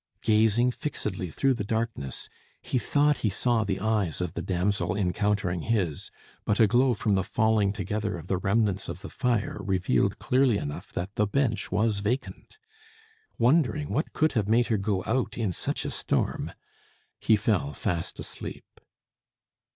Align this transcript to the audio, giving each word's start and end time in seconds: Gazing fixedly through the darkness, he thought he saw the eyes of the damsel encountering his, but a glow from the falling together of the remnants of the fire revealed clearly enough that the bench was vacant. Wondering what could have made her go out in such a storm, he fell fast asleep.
Gazing 0.23 0.71
fixedly 0.71 1.29
through 1.29 1.53
the 1.53 1.63
darkness, 1.63 2.27
he 2.63 2.79
thought 2.79 3.19
he 3.19 3.29
saw 3.29 3.63
the 3.63 3.79
eyes 3.79 4.19
of 4.19 4.33
the 4.33 4.41
damsel 4.41 4.95
encountering 4.97 5.61
his, 5.61 6.09
but 6.43 6.59
a 6.59 6.65
glow 6.65 6.95
from 6.95 7.13
the 7.13 7.23
falling 7.23 7.71
together 7.71 8.17
of 8.17 8.25
the 8.25 8.39
remnants 8.39 8.89
of 8.89 9.01
the 9.01 9.09
fire 9.11 9.57
revealed 9.61 10.17
clearly 10.17 10.57
enough 10.57 10.91
that 10.93 11.13
the 11.17 11.27
bench 11.27 11.71
was 11.71 11.99
vacant. 11.99 12.57
Wondering 13.37 13.89
what 13.89 14.11
could 14.11 14.31
have 14.31 14.47
made 14.47 14.65
her 14.73 14.77
go 14.79 15.03
out 15.05 15.37
in 15.37 15.51
such 15.51 15.85
a 15.85 15.91
storm, 15.91 16.51
he 17.19 17.35
fell 17.35 17.71
fast 17.71 18.17
asleep. 18.19 18.81